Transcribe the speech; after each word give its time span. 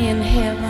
in 0.00 0.22
heaven. 0.22 0.67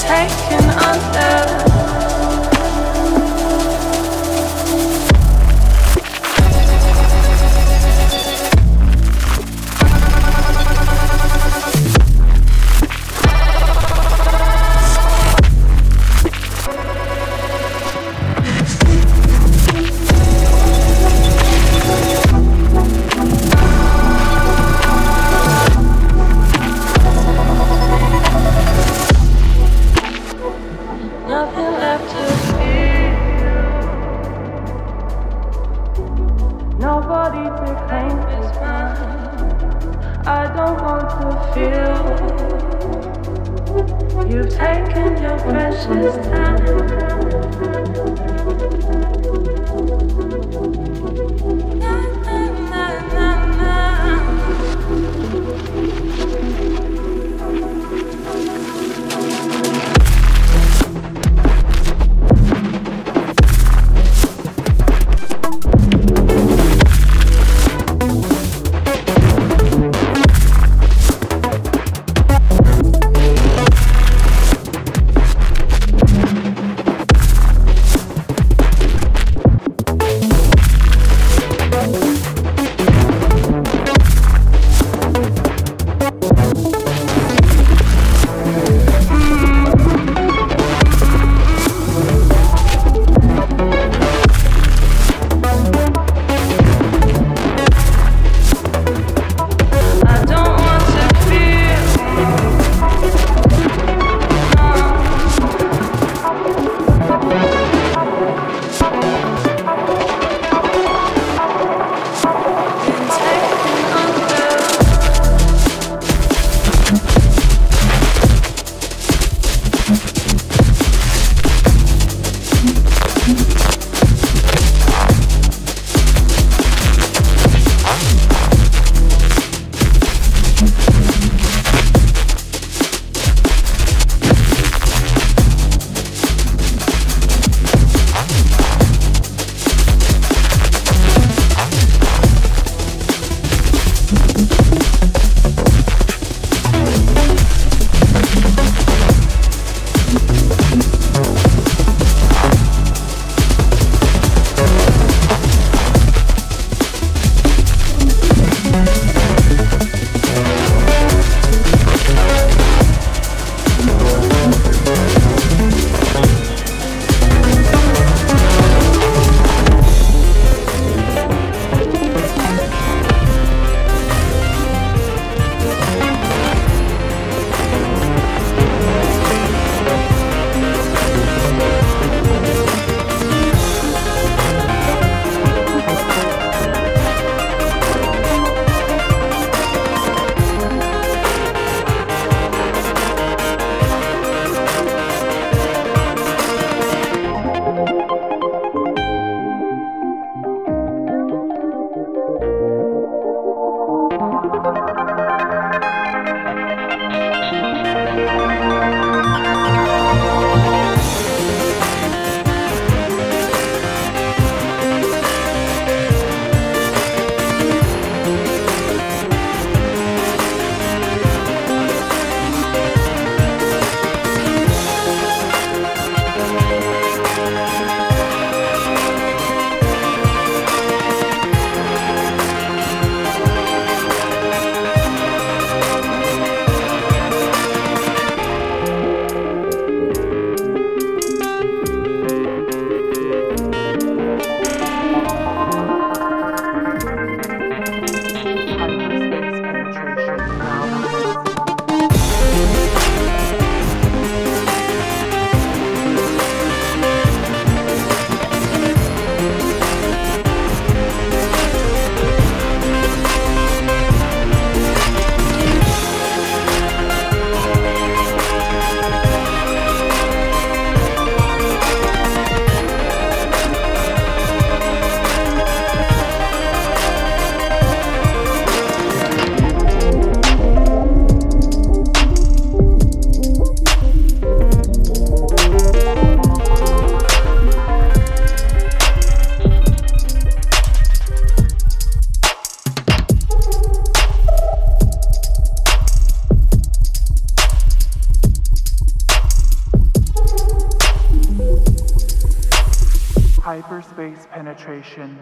Taken 0.00 0.70
under. 0.70 1.67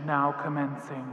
Now 0.07 0.31
commencing. 0.31 1.05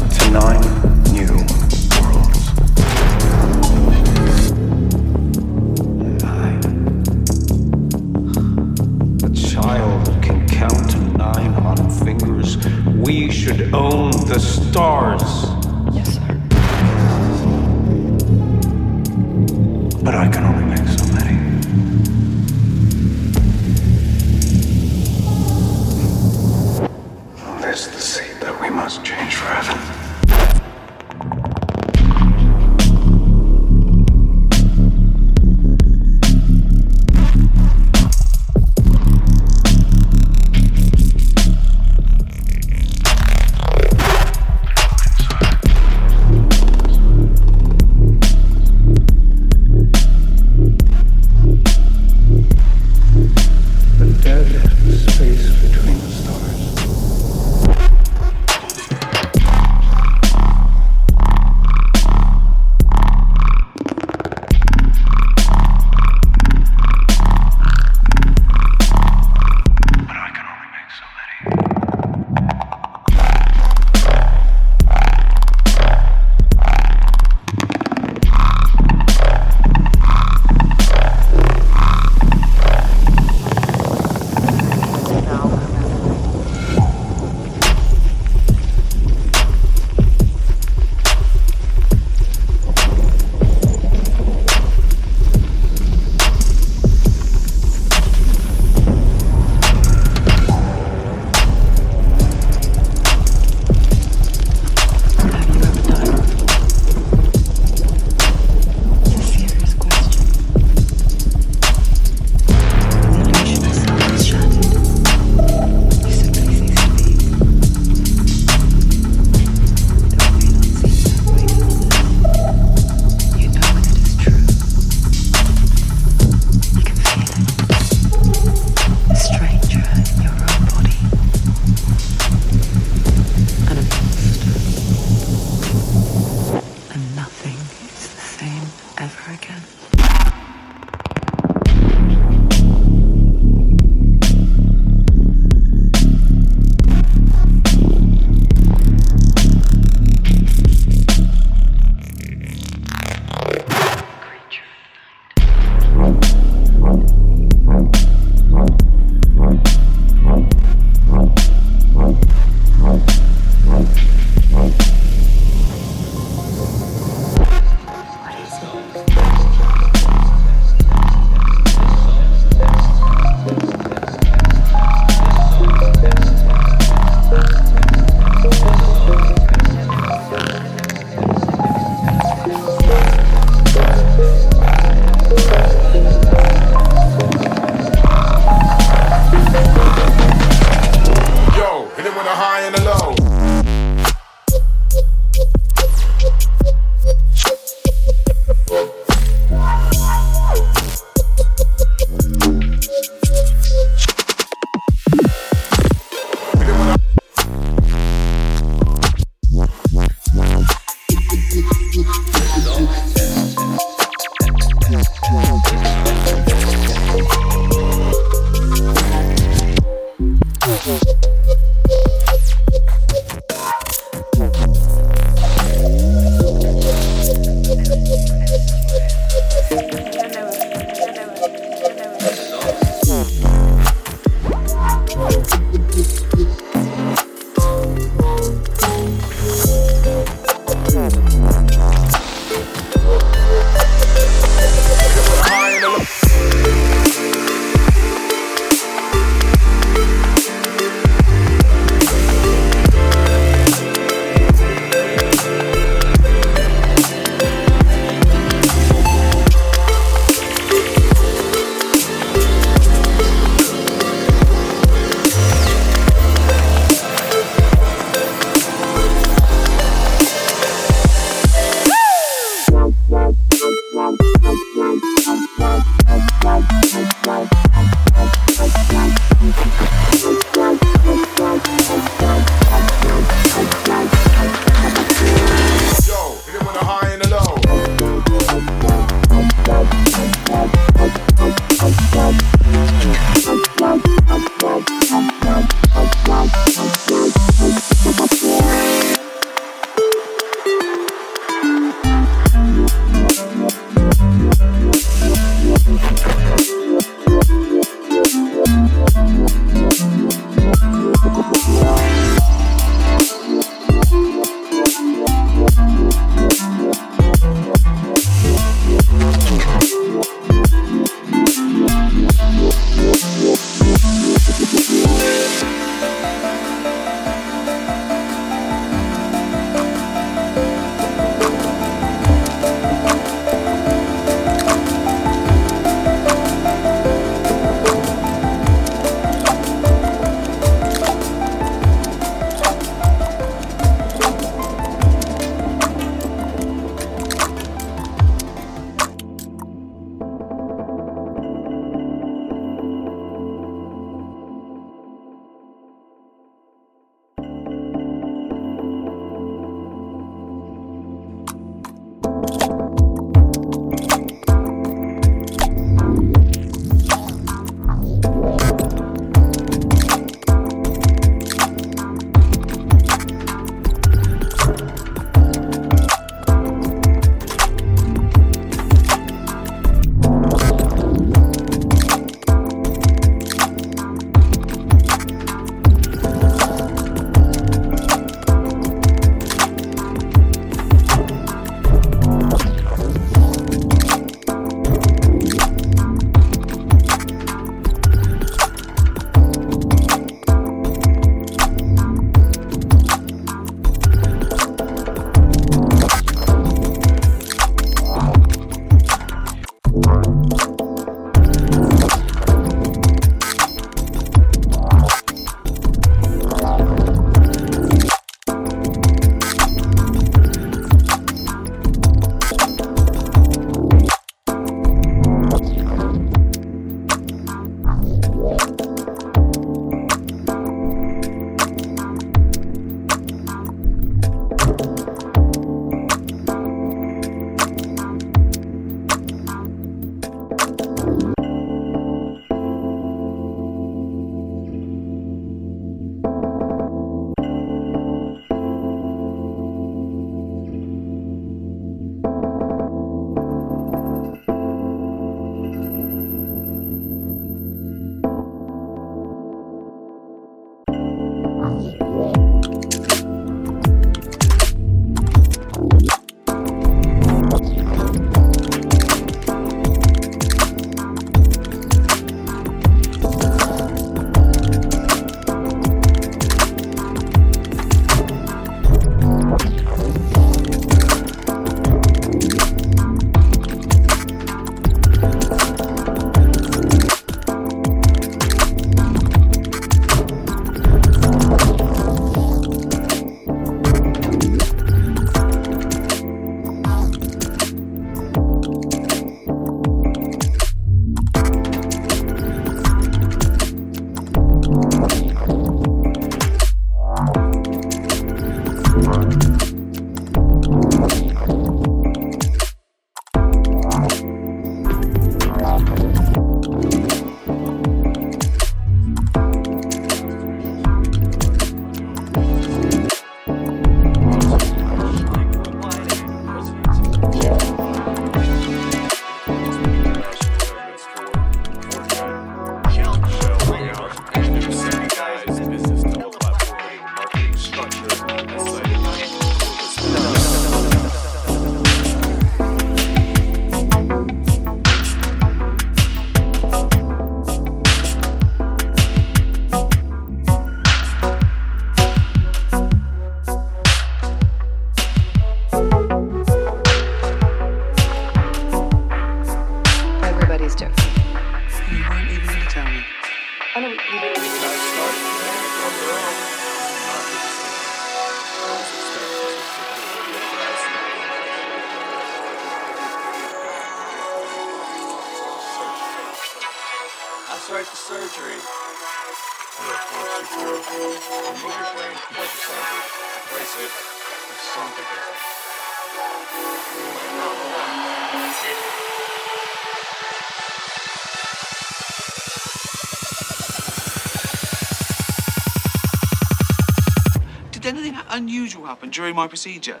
Anything 597.90 598.16
unusual 598.28 598.86
happen 598.86 599.10
during 599.10 599.34
my 599.34 599.48
procedure? 599.48 600.00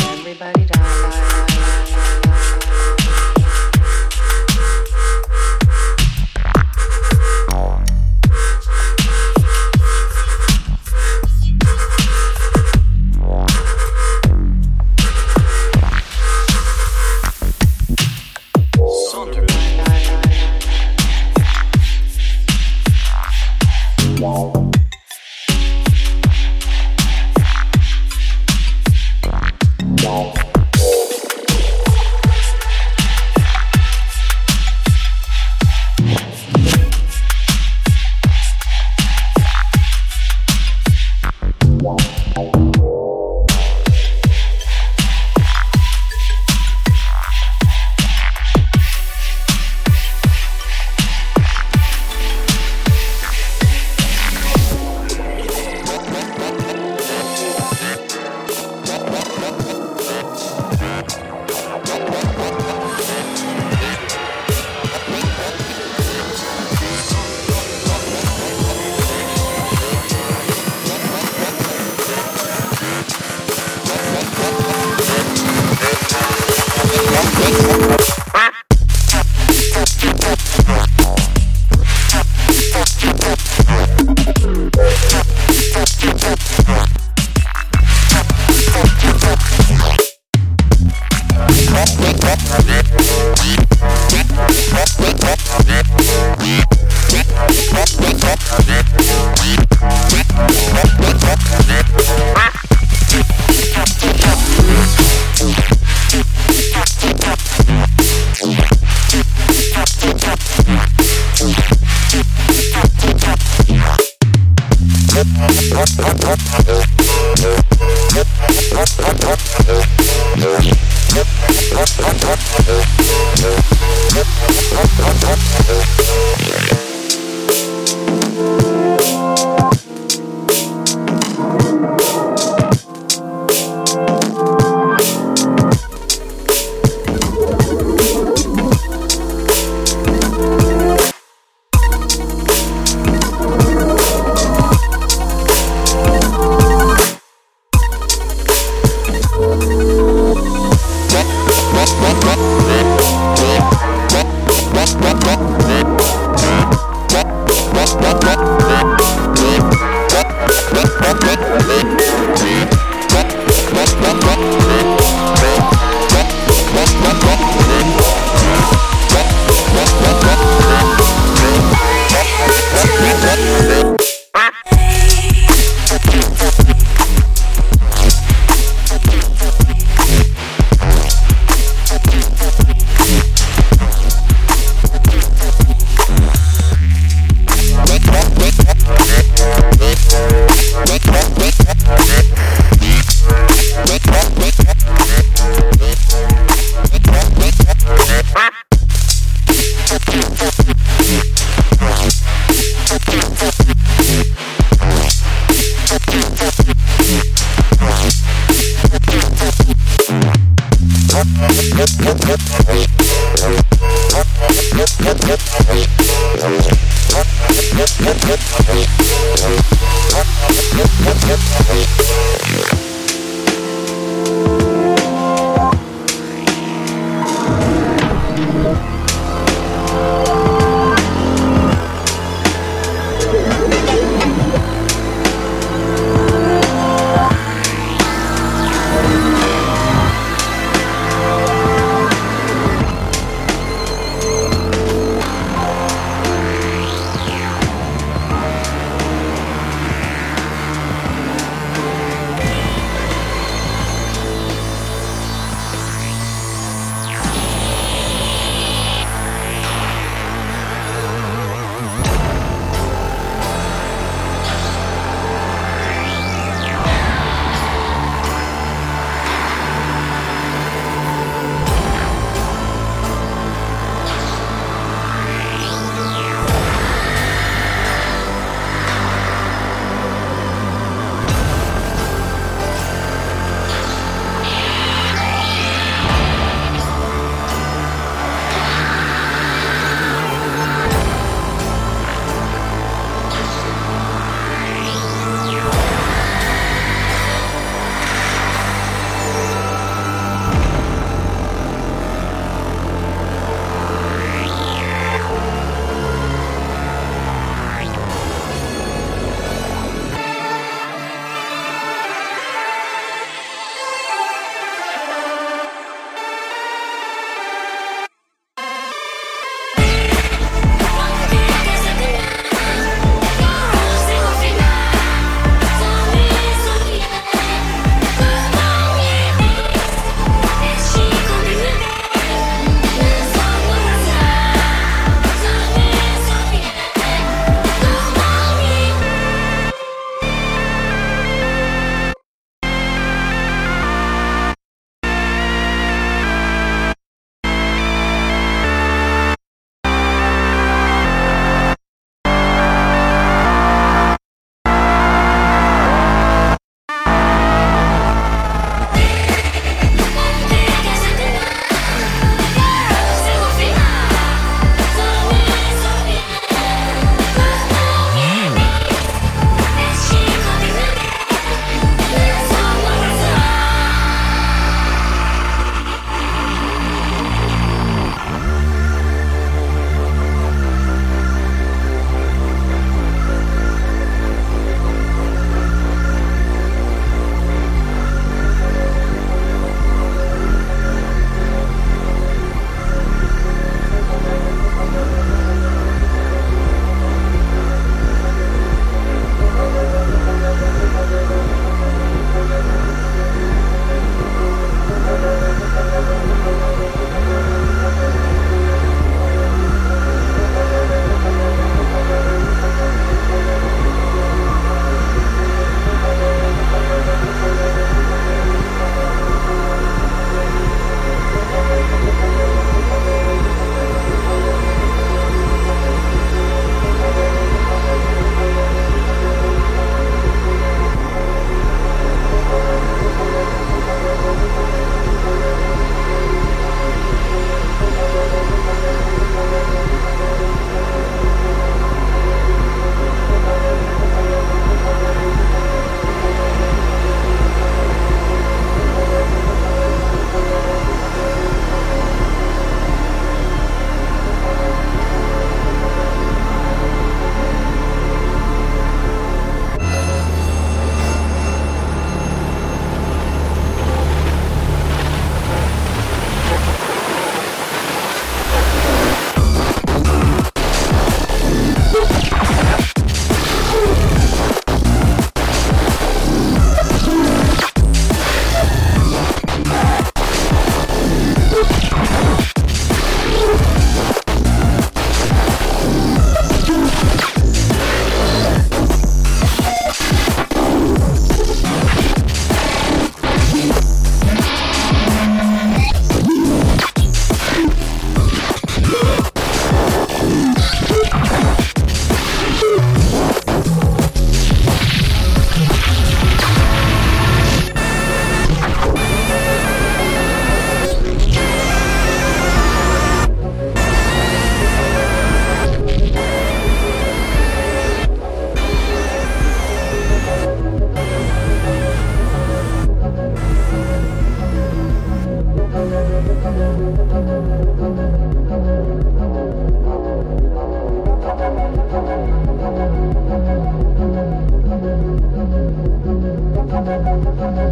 Everybody. 0.00 1.37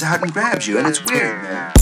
reaches 0.00 0.14
out 0.14 0.22
and 0.22 0.32
grabs 0.32 0.66
you. 0.66 0.78
And 0.78 0.86
it's 0.86 1.04
weird, 1.04 1.42
man. 1.42 1.79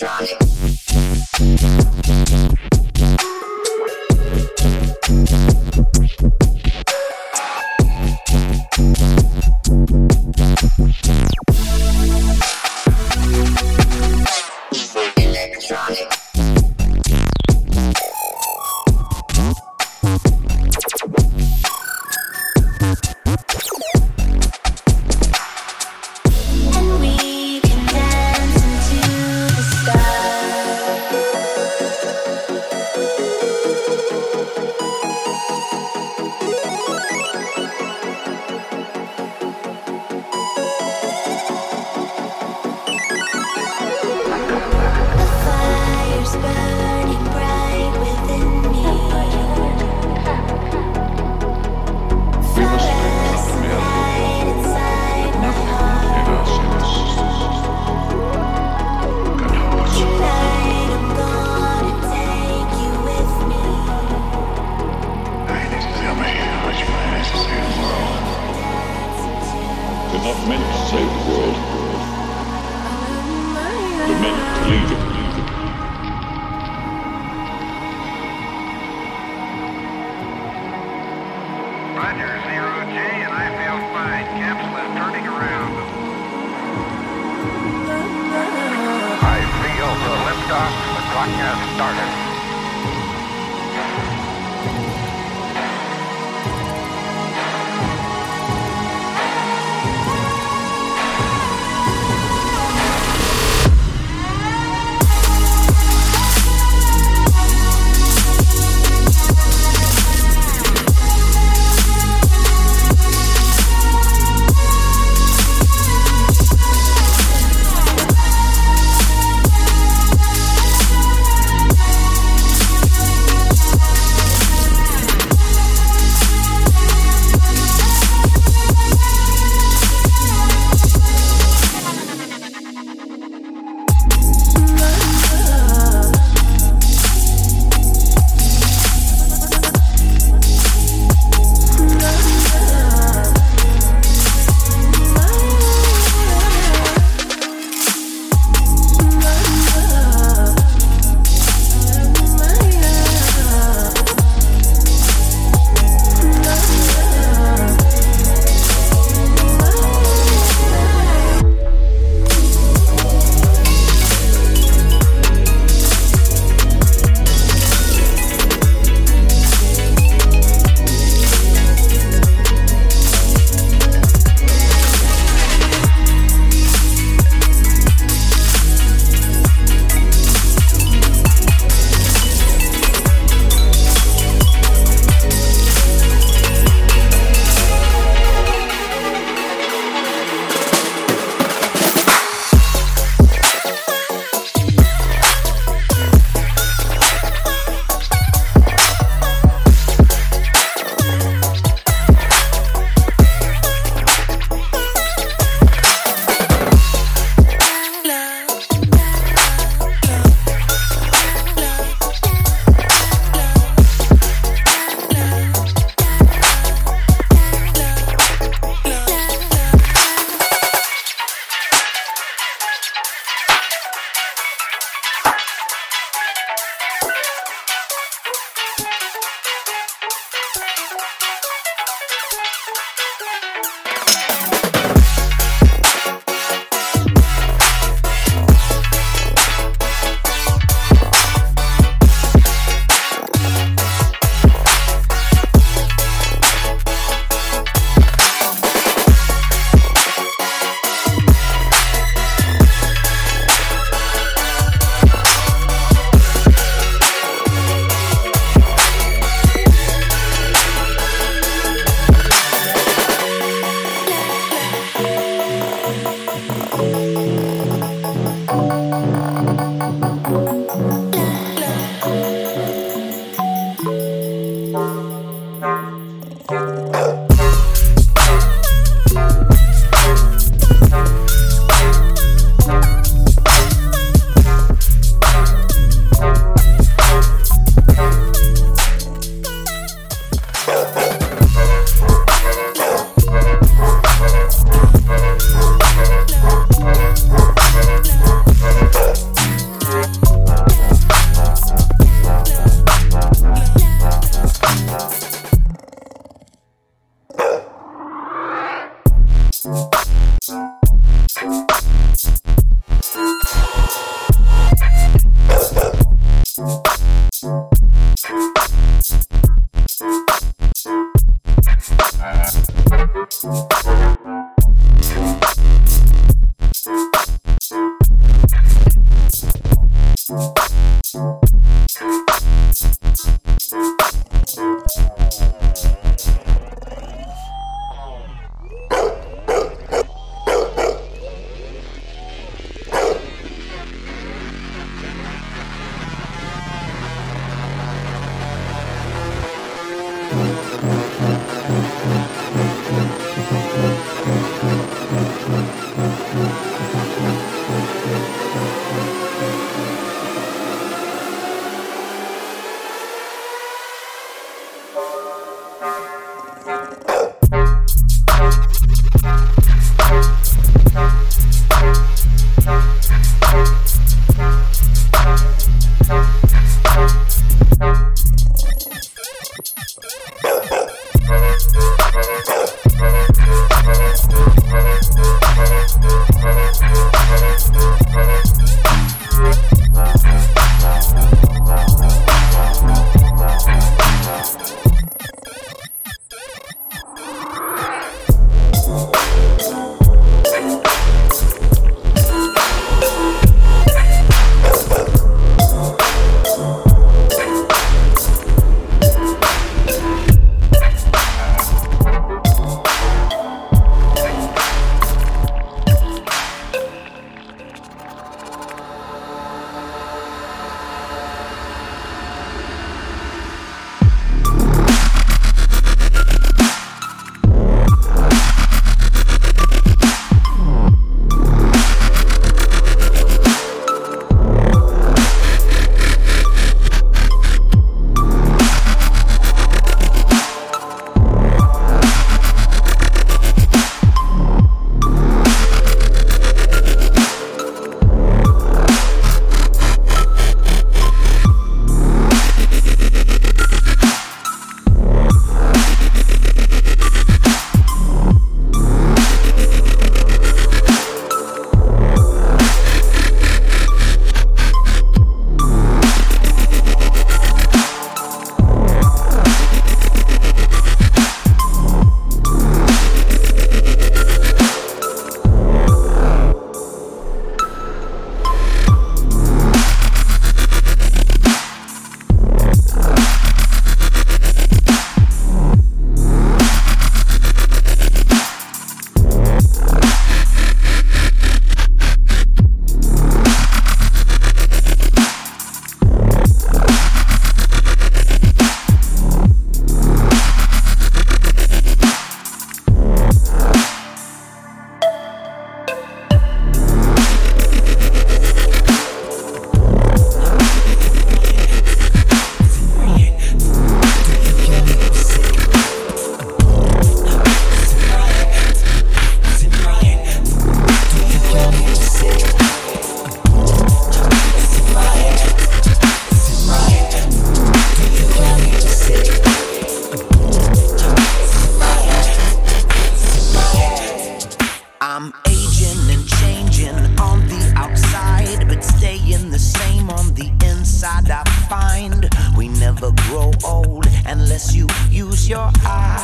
try. 0.00 0.29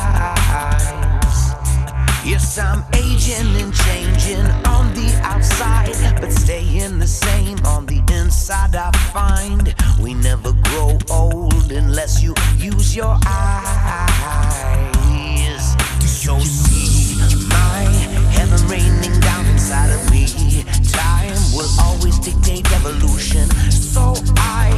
Eyes. 0.07 1.55
Yes, 2.25 2.59
I'm 2.59 2.85
aging 2.95 3.55
and 3.63 3.73
changing 3.75 4.47
on 4.67 4.93
the 4.95 5.09
outside, 5.23 5.95
but 6.21 6.33
staying 6.33 6.99
the 6.99 7.07
same 7.07 7.59
on 7.67 7.87
the 7.87 8.03
inside. 8.13 8.75
I 8.75 8.91
find 9.13 9.75
we 10.01 10.15
never 10.15 10.53
grow 10.53 10.99
old 11.11 11.71
unless 11.73 12.23
you 12.23 12.35
use 12.57 12.97
your 12.97 13.17
eyes. 13.27 14.07
So 16.27 16.39
see 16.41 17.15
my 17.49 17.85
heaven 18.33 18.67
raining 18.69 19.21
down 19.21 19.47
inside 19.47 19.91
of 19.91 20.11
me. 20.11 20.27
Time 20.97 21.39
will 21.55 21.71
always 21.81 22.19
dictate 22.19 22.67
evolution. 22.73 23.49
So 23.71 24.15
I 24.37 24.71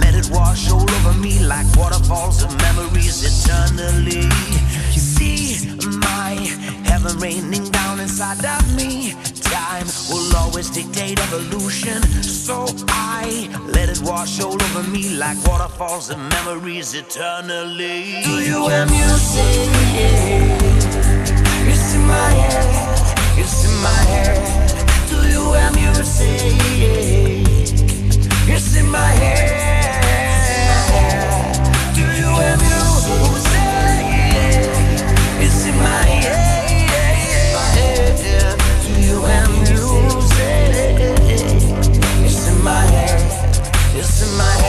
let 0.00 0.14
it 0.14 0.28
wash 0.30 0.70
all 0.70 0.88
over 0.96 1.14
me 1.18 1.44
like 1.44 1.66
waterfalls 1.76 2.42
of 2.42 2.50
memories 2.58 3.18
eternally. 3.22 4.24
You 4.94 5.00
See 5.16 5.56
my 5.98 6.34
heaven 6.84 7.18
raining 7.18 7.70
down 7.70 8.00
inside 8.00 8.44
of 8.44 8.76
me. 8.76 9.12
Time 9.40 9.86
will 10.10 10.36
always 10.36 10.68
dictate 10.70 11.18
evolution. 11.20 12.02
So 12.22 12.66
I 12.88 13.48
let 13.66 13.88
it 13.88 14.00
wash 14.02 14.40
all 14.40 14.60
over 14.60 14.82
me 14.90 15.16
like 15.16 15.38
waterfalls 15.46 16.10
of 16.10 16.18
memories 16.18 16.94
eternally. 16.94 18.22
Do 18.24 18.40
you 18.40 18.68
hear 18.68 18.86
music? 18.86 19.68
It's 21.72 21.94
in 21.94 22.02
my 22.06 22.30
head. 22.30 23.38
It's 23.38 23.64
in 23.64 23.82
my 23.82 24.02
head. 24.12 24.65
Music? 25.46 26.40
It's 28.48 28.76
in 28.76 28.90
my 28.90 28.98
head. 28.98 29.66
Do 31.94 32.00
you 32.00 32.30
music? 32.62 33.60
It's 35.40 35.66
in 35.66 35.76
my 35.78 36.04
head. 36.22 36.66
Do 38.82 38.90
you 39.00 39.16
music? 39.52 40.96
It's 42.24 42.42
in 42.48 42.56
my 42.62 42.84
head. 42.94 43.20
It's 43.94 44.22
in 44.22 44.30
my 44.36 44.44
head. 44.44 44.65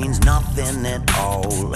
Means 0.00 0.20
nothing 0.20 0.86
at 0.86 1.02
all. 1.18 1.74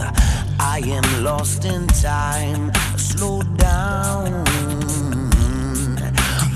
I 0.58 0.80
am 0.84 1.24
lost 1.24 1.64
in 1.64 1.86
time, 1.86 2.72
slow 2.96 3.42
down. 3.56 4.44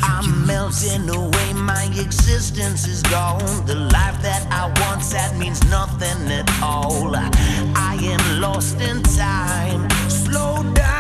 I'm 0.03 0.47
melting 0.47 1.09
away, 1.11 1.53
my 1.53 1.85
existence 2.01 2.87
is 2.87 3.03
gone. 3.03 3.67
The 3.67 3.75
life 3.75 4.21
that 4.23 4.47
I 4.51 4.73
once 4.89 5.13
had 5.13 5.37
means 5.39 5.63
nothing 5.69 6.33
at 6.33 6.49
all. 6.63 7.15
I 7.15 7.99
am 8.15 8.41
lost 8.41 8.81
in 8.81 9.03
time, 9.03 9.89
slow 10.09 10.63
down. 10.73 10.98